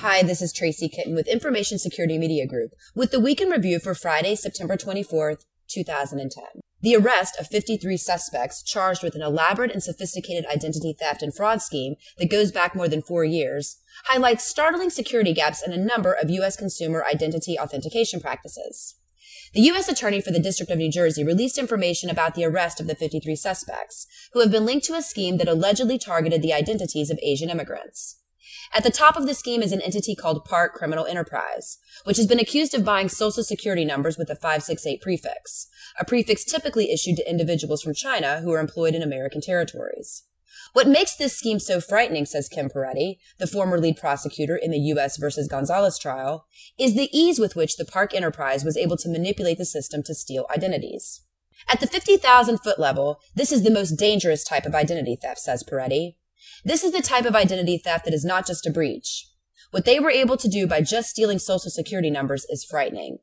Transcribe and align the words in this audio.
Hi, 0.00 0.22
this 0.22 0.40
is 0.40 0.50
Tracy 0.50 0.88
Kitten 0.88 1.14
with 1.14 1.28
Information 1.28 1.78
Security 1.78 2.16
Media 2.16 2.46
Group 2.46 2.70
with 2.94 3.10
the 3.10 3.20
Week 3.20 3.38
in 3.38 3.50
Review 3.50 3.78
for 3.78 3.94
Friday, 3.94 4.34
September 4.34 4.78
24th, 4.78 5.44
2010. 5.68 6.62
The 6.80 6.96
arrest 6.96 7.38
of 7.38 7.48
53 7.48 7.98
suspects 7.98 8.62
charged 8.62 9.02
with 9.02 9.14
an 9.14 9.20
elaborate 9.20 9.72
and 9.72 9.82
sophisticated 9.82 10.46
identity 10.46 10.96
theft 10.98 11.20
and 11.20 11.36
fraud 11.36 11.60
scheme 11.60 11.96
that 12.16 12.30
goes 12.30 12.50
back 12.50 12.74
more 12.74 12.88
than 12.88 13.02
four 13.02 13.24
years 13.24 13.76
highlights 14.04 14.46
startling 14.46 14.88
security 14.88 15.34
gaps 15.34 15.62
in 15.62 15.70
a 15.70 15.76
number 15.76 16.14
of 16.14 16.30
U.S. 16.30 16.56
consumer 16.56 17.04
identity 17.04 17.58
authentication 17.58 18.20
practices. 18.20 18.94
The 19.52 19.60
U.S. 19.60 19.86
Attorney 19.86 20.22
for 20.22 20.30
the 20.30 20.40
District 20.40 20.72
of 20.72 20.78
New 20.78 20.90
Jersey 20.90 21.24
released 21.24 21.58
information 21.58 22.08
about 22.08 22.34
the 22.34 22.46
arrest 22.46 22.80
of 22.80 22.86
the 22.86 22.94
53 22.94 23.36
suspects, 23.36 24.06
who 24.32 24.40
have 24.40 24.50
been 24.50 24.64
linked 24.64 24.86
to 24.86 24.94
a 24.94 25.02
scheme 25.02 25.36
that 25.36 25.48
allegedly 25.48 25.98
targeted 25.98 26.40
the 26.40 26.54
identities 26.54 27.10
of 27.10 27.18
Asian 27.22 27.50
immigrants. 27.50 28.16
At 28.74 28.84
the 28.84 28.90
top 28.90 29.16
of 29.16 29.26
the 29.26 29.34
scheme 29.34 29.62
is 29.62 29.72
an 29.72 29.82
entity 29.82 30.14
called 30.14 30.44
Park 30.44 30.74
Criminal 30.74 31.06
Enterprise, 31.06 31.78
which 32.04 32.16
has 32.16 32.26
been 32.26 32.40
accused 32.40 32.74
of 32.74 32.84
buying 32.84 33.08
social 33.08 33.42
security 33.42 33.84
numbers 33.84 34.16
with 34.16 34.30
a 34.30 34.34
568 34.34 35.00
prefix, 35.00 35.66
a 35.98 36.04
prefix 36.04 36.44
typically 36.44 36.92
issued 36.92 37.16
to 37.16 37.30
individuals 37.30 37.82
from 37.82 37.94
China 37.94 38.40
who 38.40 38.52
are 38.52 38.60
employed 38.60 38.94
in 38.94 39.02
American 39.02 39.40
territories. 39.40 40.24
What 40.72 40.86
makes 40.86 41.16
this 41.16 41.36
scheme 41.36 41.58
so 41.58 41.80
frightening, 41.80 42.26
says 42.26 42.48
Kim 42.48 42.68
Peretti, 42.68 43.18
the 43.38 43.46
former 43.46 43.78
lead 43.78 43.96
prosecutor 43.96 44.56
in 44.56 44.70
the 44.70 44.78
U.S. 44.78 45.16
versus 45.16 45.48
Gonzalez 45.48 45.98
trial, 45.98 46.46
is 46.78 46.94
the 46.94 47.08
ease 47.12 47.40
with 47.40 47.56
which 47.56 47.76
the 47.76 47.84
Park 47.84 48.14
Enterprise 48.14 48.64
was 48.64 48.76
able 48.76 48.96
to 48.98 49.08
manipulate 49.08 49.58
the 49.58 49.64
system 49.64 50.02
to 50.04 50.14
steal 50.14 50.46
identities. 50.54 51.22
At 51.68 51.80
the 51.80 51.86
50,000 51.86 52.58
foot 52.58 52.78
level, 52.78 53.20
this 53.34 53.52
is 53.52 53.62
the 53.62 53.70
most 53.70 53.98
dangerous 53.98 54.44
type 54.44 54.64
of 54.64 54.74
identity 54.74 55.16
theft, 55.20 55.40
says 55.40 55.64
Peretti. 55.64 56.14
This 56.64 56.84
is 56.84 56.92
the 56.92 57.02
type 57.02 57.24
of 57.24 57.34
identity 57.34 57.78
theft 57.78 58.04
that 58.04 58.14
is 58.14 58.24
not 58.24 58.46
just 58.46 58.66
a 58.66 58.70
breach. 58.70 59.26
What 59.70 59.84
they 59.84 60.00
were 60.00 60.10
able 60.10 60.36
to 60.36 60.48
do 60.48 60.66
by 60.66 60.80
just 60.80 61.10
stealing 61.10 61.38
social 61.38 61.70
security 61.70 62.10
numbers 62.10 62.44
is 62.50 62.64
frightening. 62.64 63.18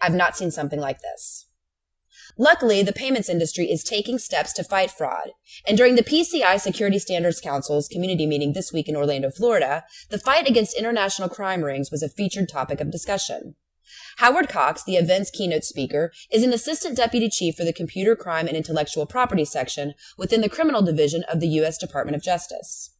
I've 0.00 0.14
not 0.14 0.36
seen 0.36 0.50
something 0.50 0.80
like 0.80 1.00
this. 1.00 1.46
Luckily, 2.36 2.82
the 2.82 2.92
payments 2.92 3.28
industry 3.28 3.70
is 3.70 3.84
taking 3.84 4.18
steps 4.18 4.52
to 4.54 4.64
fight 4.64 4.90
fraud. 4.90 5.30
And 5.66 5.76
during 5.76 5.94
the 5.94 6.02
PCI 6.02 6.60
Security 6.60 6.98
Standards 6.98 7.40
Council's 7.40 7.86
community 7.86 8.26
meeting 8.26 8.52
this 8.52 8.72
week 8.72 8.88
in 8.88 8.96
Orlando, 8.96 9.30
Florida, 9.30 9.84
the 10.10 10.18
fight 10.18 10.48
against 10.48 10.76
international 10.76 11.28
crime 11.28 11.62
rings 11.62 11.90
was 11.90 12.02
a 12.02 12.08
featured 12.08 12.48
topic 12.48 12.80
of 12.80 12.90
discussion. 12.90 13.54
Howard 14.18 14.48
Cox, 14.48 14.82
the 14.84 14.96
event's 14.96 15.30
keynote 15.30 15.64
speaker, 15.64 16.12
is 16.30 16.42
an 16.42 16.52
assistant 16.52 16.96
deputy 16.96 17.28
chief 17.28 17.56
for 17.56 17.64
the 17.64 17.72
Computer 17.72 18.16
Crime 18.16 18.46
and 18.46 18.56
Intellectual 18.56 19.06
Property 19.06 19.44
section 19.44 19.94
within 20.16 20.40
the 20.40 20.48
Criminal 20.48 20.82
Division 20.82 21.24
of 21.24 21.40
the 21.40 21.48
U.S. 21.48 21.78
Department 21.78 22.16
of 22.16 22.22
Justice. 22.22 22.90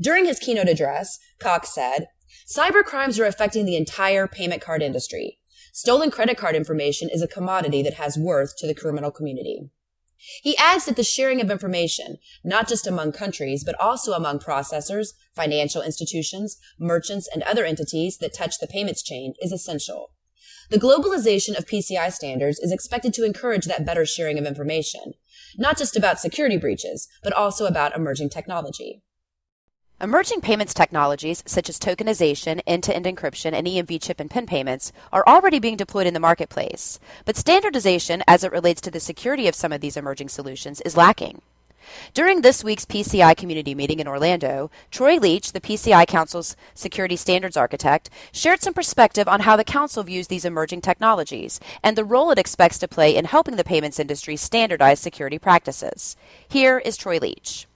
During 0.00 0.26
his 0.26 0.38
keynote 0.38 0.68
address, 0.68 1.18
Cox 1.38 1.74
said, 1.74 2.08
Cyber 2.46 2.84
crimes 2.84 3.18
are 3.18 3.24
affecting 3.24 3.66
the 3.66 3.76
entire 3.76 4.26
payment 4.26 4.62
card 4.62 4.82
industry. 4.82 5.38
Stolen 5.72 6.10
credit 6.10 6.36
card 6.36 6.54
information 6.54 7.08
is 7.12 7.22
a 7.22 7.28
commodity 7.28 7.82
that 7.82 7.94
has 7.94 8.18
worth 8.18 8.56
to 8.58 8.66
the 8.66 8.74
criminal 8.74 9.10
community. 9.10 9.70
He 10.42 10.56
adds 10.56 10.86
that 10.86 10.96
the 10.96 11.04
sharing 11.04 11.40
of 11.40 11.50
information, 11.50 12.18
not 12.42 12.68
just 12.68 12.86
among 12.86 13.12
countries, 13.12 13.62
but 13.64 13.78
also 13.80 14.12
among 14.12 14.40
processors, 14.40 15.14
financial 15.34 15.82
institutions, 15.82 16.58
merchants, 16.78 17.28
and 17.32 17.42
other 17.44 17.64
entities 17.64 18.18
that 18.18 18.34
touch 18.34 18.58
the 18.58 18.66
payments 18.66 19.02
chain 19.02 19.34
is 19.40 19.52
essential. 19.52 20.10
The 20.70 20.78
globalization 20.78 21.56
of 21.56 21.64
PCI 21.64 22.12
standards 22.12 22.58
is 22.58 22.72
expected 22.72 23.14
to 23.14 23.24
encourage 23.24 23.64
that 23.64 23.86
better 23.86 24.04
sharing 24.04 24.38
of 24.38 24.44
information, 24.44 25.14
not 25.56 25.78
just 25.78 25.96
about 25.96 26.20
security 26.20 26.58
breaches, 26.58 27.08
but 27.22 27.32
also 27.32 27.64
about 27.64 27.96
emerging 27.96 28.28
technology. 28.28 29.02
Emerging 30.00 30.42
payments 30.42 30.74
technologies 30.74 31.42
such 31.46 31.68
as 31.70 31.78
tokenization, 31.78 32.60
end-to-end 32.66 33.06
encryption, 33.06 33.52
and 33.52 33.66
EMV 33.66 34.00
chip 34.00 34.20
and 34.20 34.30
PIN 34.30 34.46
payments 34.46 34.92
are 35.10 35.26
already 35.26 35.58
being 35.58 35.76
deployed 35.76 36.06
in 36.06 36.14
the 36.14 36.20
marketplace, 36.20 37.00
but 37.24 37.36
standardization 37.36 38.22
as 38.28 38.44
it 38.44 38.52
relates 38.52 38.82
to 38.82 38.90
the 38.90 39.00
security 39.00 39.48
of 39.48 39.54
some 39.54 39.72
of 39.72 39.80
these 39.80 39.96
emerging 39.96 40.28
solutions 40.28 40.82
is 40.82 40.96
lacking. 40.96 41.40
During 42.14 42.40
this 42.40 42.64
week's 42.64 42.84
PCI 42.84 43.36
community 43.36 43.74
meeting 43.74 44.00
in 44.00 44.08
Orlando, 44.08 44.70
Troy 44.90 45.16
Leach, 45.16 45.52
the 45.52 45.60
PCI 45.60 46.06
Council's 46.06 46.56
security 46.74 47.16
standards 47.16 47.56
architect, 47.56 48.10
shared 48.32 48.62
some 48.62 48.74
perspective 48.74 49.28
on 49.28 49.40
how 49.40 49.56
the 49.56 49.64
Council 49.64 50.02
views 50.02 50.28
these 50.28 50.44
emerging 50.44 50.80
technologies 50.80 51.60
and 51.82 51.96
the 51.96 52.04
role 52.04 52.30
it 52.30 52.38
expects 52.38 52.78
to 52.78 52.88
play 52.88 53.16
in 53.16 53.24
helping 53.24 53.56
the 53.56 53.64
payments 53.64 53.98
industry 53.98 54.36
standardize 54.36 55.00
security 55.00 55.38
practices. 55.38 56.16
Here 56.48 56.78
is 56.78 56.96
Troy 56.96 57.18
Leach 57.18 57.66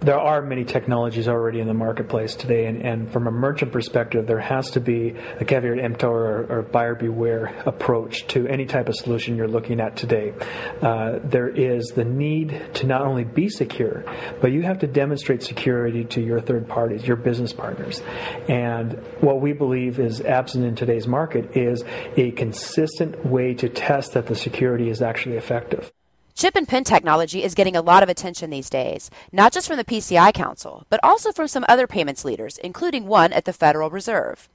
there 0.00 0.18
are 0.18 0.40
many 0.40 0.64
technologies 0.64 1.28
already 1.28 1.60
in 1.60 1.66
the 1.66 1.74
marketplace 1.74 2.34
today, 2.34 2.66
and, 2.66 2.82
and, 2.82 3.12
from 3.12 3.26
a 3.26 3.30
merchant 3.30 3.70
perspective, 3.70 4.26
there 4.26 4.40
has 4.40 4.70
to 4.70 4.80
be 4.80 5.14
a 5.38 5.44
caveat 5.44 5.78
emptor 5.78 6.08
or, 6.08 6.46
or, 6.48 6.62
buyer 6.62 6.94
beware 6.94 7.62
approach 7.66 8.26
to 8.28 8.46
any 8.46 8.64
type 8.64 8.88
of 8.88 8.94
solution 8.96 9.36
you're 9.36 9.48
looking 9.48 9.78
at 9.80 9.96
today. 9.96 10.32
Uh, 10.80 11.18
there 11.24 11.48
is 11.48 11.88
the 11.88 12.04
need 12.04 12.74
to 12.74 12.86
not 12.86 13.02
only 13.02 13.24
be 13.24 13.48
secure, 13.48 14.04
but 14.40 14.52
you 14.52 14.62
have 14.62 14.78
to 14.78 14.86
demonstrate 14.86 15.42
security 15.42 16.04
to 16.04 16.20
your 16.22 16.40
third 16.40 16.66
parties, 16.66 17.06
your 17.06 17.16
business 17.16 17.52
partners. 17.52 18.02
And 18.48 18.92
what 19.20 19.40
we 19.40 19.52
believe 19.52 20.00
is 20.00 20.22
absent 20.22 20.64
in 20.64 20.76
today's 20.76 21.06
market 21.06 21.56
is 21.56 21.84
a 22.16 22.30
consistent 22.30 23.26
way 23.26 23.52
to 23.54 23.68
test 23.68 24.14
that 24.14 24.26
the 24.26 24.34
security 24.34 24.88
is 24.88 25.02
actually 25.02 25.36
effective. 25.36 25.92
Chip 26.40 26.56
and 26.56 26.66
pin 26.66 26.84
technology 26.84 27.44
is 27.44 27.54
getting 27.54 27.76
a 27.76 27.82
lot 27.82 28.02
of 28.02 28.08
attention 28.08 28.48
these 28.48 28.70
days, 28.70 29.10
not 29.30 29.52
just 29.52 29.68
from 29.68 29.76
the 29.76 29.84
PCI 29.84 30.32
Council, 30.32 30.86
but 30.88 30.98
also 31.02 31.32
from 31.32 31.48
some 31.48 31.66
other 31.68 31.86
payments 31.86 32.24
leaders, 32.24 32.56
including 32.56 33.04
one 33.04 33.30
at 33.34 33.44
the 33.44 33.52
Federal 33.52 33.90
Reserve. 33.90 34.48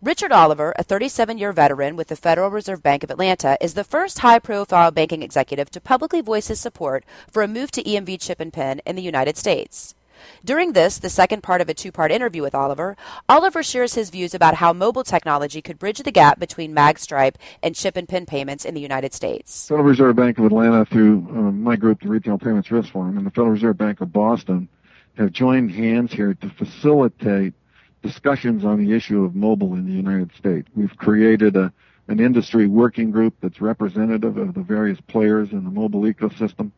Richard 0.00 0.30
Oliver, 0.30 0.72
a 0.78 0.84
37 0.84 1.38
year 1.38 1.52
veteran 1.52 1.96
with 1.96 2.06
the 2.06 2.14
Federal 2.14 2.48
Reserve 2.48 2.80
Bank 2.80 3.02
of 3.02 3.10
Atlanta, 3.10 3.58
is 3.60 3.74
the 3.74 3.82
first 3.82 4.20
high 4.20 4.38
profile 4.38 4.92
banking 4.92 5.20
executive 5.20 5.68
to 5.72 5.80
publicly 5.80 6.20
voice 6.20 6.46
his 6.46 6.60
support 6.60 7.04
for 7.28 7.42
a 7.42 7.48
move 7.48 7.72
to 7.72 7.82
EMV 7.82 8.20
chip 8.20 8.38
and 8.38 8.52
pin 8.52 8.80
in 8.86 8.94
the 8.94 9.02
United 9.02 9.36
States. 9.36 9.96
During 10.44 10.72
this, 10.72 10.98
the 10.98 11.08
second 11.10 11.42
part 11.42 11.60
of 11.60 11.68
a 11.68 11.74
two 11.74 11.92
part 11.92 12.12
interview 12.12 12.42
with 12.42 12.54
Oliver, 12.54 12.96
Oliver 13.28 13.62
shares 13.62 13.94
his 13.94 14.10
views 14.10 14.34
about 14.34 14.56
how 14.56 14.72
mobile 14.72 15.04
technology 15.04 15.62
could 15.62 15.78
bridge 15.78 15.98
the 15.98 16.10
gap 16.12 16.38
between 16.38 16.74
MagStripe 16.74 17.36
and 17.62 17.74
chip 17.74 17.96
and 17.96 18.08
pin 18.08 18.26
payments 18.26 18.64
in 18.64 18.74
the 18.74 18.80
United 18.80 19.14
States. 19.14 19.68
Federal 19.68 19.86
Reserve 19.86 20.16
Bank 20.16 20.38
of 20.38 20.46
Atlanta, 20.46 20.84
through 20.84 21.26
uh, 21.30 21.52
my 21.52 21.76
group, 21.76 22.00
the 22.00 22.08
Retail 22.08 22.38
Payments 22.38 22.70
Risk 22.70 22.92
Forum, 22.92 23.16
and 23.16 23.26
the 23.26 23.30
Federal 23.30 23.50
Reserve 23.50 23.78
Bank 23.78 24.00
of 24.00 24.12
Boston, 24.12 24.68
have 25.16 25.32
joined 25.32 25.70
hands 25.70 26.12
here 26.12 26.34
to 26.34 26.50
facilitate 26.50 27.54
discussions 28.02 28.64
on 28.64 28.84
the 28.84 28.92
issue 28.92 29.24
of 29.24 29.34
mobile 29.34 29.74
in 29.74 29.86
the 29.86 29.92
United 29.92 30.30
States. 30.36 30.68
We've 30.74 30.96
created 30.96 31.56
a, 31.56 31.72
an 32.08 32.18
industry 32.18 32.66
working 32.66 33.10
group 33.10 33.34
that's 33.40 33.60
representative 33.60 34.36
of 34.36 34.54
the 34.54 34.62
various 34.62 35.00
players 35.02 35.52
in 35.52 35.64
the 35.64 35.70
mobile 35.70 36.02
ecosystem. 36.02 36.72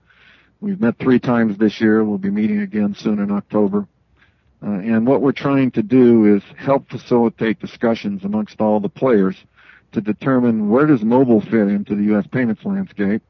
We've 0.65 0.81
met 0.81 0.99
three 0.99 1.19
times 1.19 1.59
this 1.59 1.79
year. 1.79 2.03
We'll 2.03 2.17
be 2.17 2.31
meeting 2.31 2.61
again 2.61 2.95
soon 2.95 3.19
in 3.19 3.31
October. 3.31 3.87
Uh, 4.63 4.71
and 4.71 5.07
what 5.07 5.21
we're 5.21 5.33
trying 5.33 5.71
to 5.73 5.83
do 5.83 6.35
is 6.35 6.43
help 6.57 6.89
facilitate 6.89 7.61
discussions 7.61 8.25
amongst 8.25 8.63
all 8.63 8.81
the 8.81 8.89
players 8.89 9.37
to 9.93 10.01
determine 10.01 10.71
where 10.71 10.87
does 10.87 11.03
mobile 11.03 11.43
fit 11.43 11.69
into 11.69 11.95
the 11.95 12.05
U.S. 12.05 12.27
payments 12.33 12.65
landscape 12.65 13.23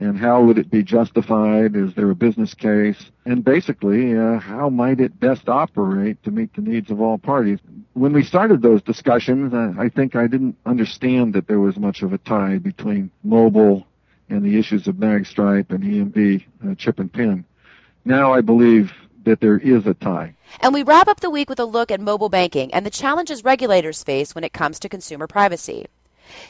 and 0.00 0.18
how 0.18 0.42
would 0.42 0.58
it 0.58 0.68
be 0.68 0.82
justified? 0.82 1.76
Is 1.76 1.94
there 1.94 2.10
a 2.10 2.14
business 2.16 2.54
case? 2.54 3.12
And 3.24 3.44
basically, 3.44 4.16
uh, 4.16 4.40
how 4.40 4.68
might 4.68 4.98
it 4.98 5.20
best 5.20 5.48
operate 5.48 6.20
to 6.24 6.32
meet 6.32 6.52
the 6.54 6.62
needs 6.62 6.90
of 6.90 7.00
all 7.00 7.18
parties? 7.18 7.60
When 7.92 8.12
we 8.12 8.24
started 8.24 8.62
those 8.62 8.82
discussions, 8.82 9.54
uh, 9.54 9.74
I 9.78 9.90
think 9.90 10.16
I 10.16 10.26
didn't 10.26 10.56
understand 10.66 11.34
that 11.34 11.46
there 11.46 11.60
was 11.60 11.76
much 11.76 12.02
of 12.02 12.12
a 12.12 12.18
tie 12.18 12.58
between 12.58 13.12
mobile 13.22 13.86
and 14.30 14.44
the 14.44 14.58
issues 14.58 14.86
of 14.86 14.96
MagStripe 14.96 15.70
and 15.70 15.82
EMV 15.82 16.44
uh, 16.66 16.74
chip 16.76 16.98
and 16.98 17.12
pin. 17.12 17.44
Now 18.04 18.32
I 18.32 18.40
believe 18.40 18.92
that 19.24 19.40
there 19.40 19.58
is 19.58 19.86
a 19.86 19.94
tie. 19.94 20.34
And 20.60 20.72
we 20.72 20.82
wrap 20.82 21.08
up 21.08 21.20
the 21.20 21.30
week 21.30 21.50
with 21.50 21.60
a 21.60 21.64
look 21.64 21.90
at 21.90 22.00
mobile 22.00 22.28
banking 22.28 22.72
and 22.72 22.86
the 22.86 22.90
challenges 22.90 23.44
regulators 23.44 24.02
face 24.02 24.34
when 24.34 24.44
it 24.44 24.52
comes 24.52 24.78
to 24.80 24.88
consumer 24.88 25.26
privacy. 25.26 25.86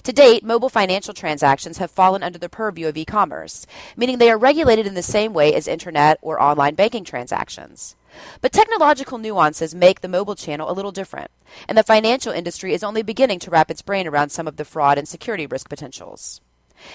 To 0.05 0.12
date, 0.12 0.44
mobile 0.44 0.69
financial 0.69 1.15
transactions 1.15 1.79
have 1.79 1.91
fallen 1.91 2.23
under 2.23 2.38
the 2.38 2.49
purview 2.50 2.88
of 2.88 2.97
e 2.97 3.05
commerce, 3.05 3.67
meaning 3.97 4.19
they 4.19 4.31
are 4.31 4.38
regulated 4.38 4.87
in 4.87 4.94
the 4.94 5.03
same 5.03 5.32
way 5.32 5.55
as 5.55 5.67
internet 5.67 6.19
or 6.21 6.41
online 6.41 6.75
banking 6.75 7.05
transactions. 7.05 7.97
But 8.41 8.53
technological 8.53 9.19
nuances 9.19 9.75
make 9.75 10.00
the 10.00 10.09
mobile 10.09 10.35
channel 10.35 10.71
a 10.71 10.75
little 10.75 10.93
different, 10.93 11.31
and 11.69 11.79
the 11.79 11.82
financial 11.82 12.32
industry 12.32 12.75
is 12.75 12.82
only 12.82 13.03
beginning 13.03 13.38
to 13.41 13.50
wrap 13.50 13.71
its 13.71 13.82
brain 13.82 14.06
around 14.06 14.31
some 14.31 14.49
of 14.49 14.56
the 14.56 14.65
fraud 14.65 14.99
and 14.99 15.09
security 15.09 15.47
risk 15.47 15.69
potentials. 15.69 16.41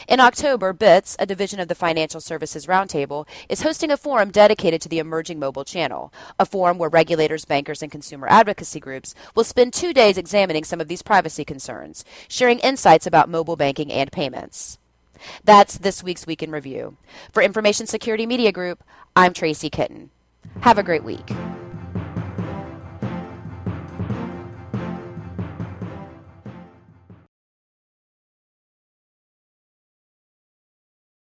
In 0.07 0.19
October, 0.19 0.73
BITS, 0.73 1.15
a 1.19 1.25
division 1.25 1.59
of 1.59 1.67
the 1.67 1.75
Financial 1.75 2.19
Services 2.19 2.65
Roundtable, 2.65 3.27
is 3.49 3.61
hosting 3.61 3.91
a 3.91 3.97
forum 3.97 4.31
dedicated 4.31 4.81
to 4.81 4.89
the 4.89 4.99
emerging 4.99 5.39
mobile 5.39 5.63
channel, 5.63 6.13
a 6.39 6.45
forum 6.45 6.77
where 6.77 6.89
regulators, 6.89 7.45
bankers, 7.45 7.81
and 7.81 7.91
consumer 7.91 8.27
advocacy 8.29 8.79
groups 8.79 9.15
will 9.35 9.43
spend 9.43 9.73
two 9.73 9.93
days 9.93 10.17
examining 10.17 10.63
some 10.63 10.81
of 10.81 10.87
these 10.87 11.01
privacy 11.01 11.45
concerns, 11.45 12.05
sharing 12.27 12.59
insights 12.59 13.07
about 13.07 13.29
mobile 13.29 13.55
banking 13.55 13.91
and 13.91 14.11
payments. 14.11 14.77
That's 15.43 15.77
this 15.77 16.03
week's 16.03 16.27
Week 16.27 16.43
in 16.43 16.51
Review. 16.51 16.97
For 17.31 17.41
Information 17.41 17.87
Security 17.87 18.25
Media 18.25 18.51
Group, 18.51 18.83
I'm 19.15 19.33
Tracy 19.33 19.69
Kitten. 19.69 20.09
Have 20.61 20.77
a 20.77 20.83
great 20.83 21.03
week. 21.03 21.29